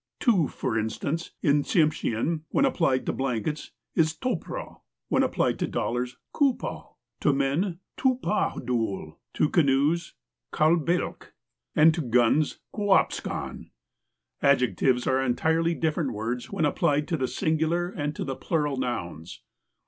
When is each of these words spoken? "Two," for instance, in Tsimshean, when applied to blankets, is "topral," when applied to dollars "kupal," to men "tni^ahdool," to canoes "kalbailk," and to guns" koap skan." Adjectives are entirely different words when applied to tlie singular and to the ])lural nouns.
"Two," 0.19 0.47
for 0.47 0.79
instance, 0.79 1.29
in 1.43 1.61
Tsimshean, 1.61 2.41
when 2.49 2.65
applied 2.65 3.05
to 3.05 3.13
blankets, 3.13 3.69
is 3.93 4.17
"topral," 4.17 4.81
when 5.09 5.21
applied 5.21 5.59
to 5.59 5.67
dollars 5.67 6.17
"kupal," 6.33 6.97
to 7.19 7.31
men 7.31 7.77
"tni^ahdool," 7.99 9.17
to 9.35 9.47
canoes 9.49 10.15
"kalbailk," 10.51 11.33
and 11.75 11.93
to 11.93 12.01
guns" 12.01 12.57
koap 12.75 13.11
skan." 13.11 13.69
Adjectives 14.41 15.05
are 15.05 15.21
entirely 15.21 15.75
different 15.75 16.13
words 16.13 16.51
when 16.51 16.65
applied 16.65 17.07
to 17.07 17.15
tlie 17.15 17.29
singular 17.29 17.87
and 17.87 18.15
to 18.15 18.23
the 18.23 18.35
])lural 18.35 18.79
nouns. 18.79 19.43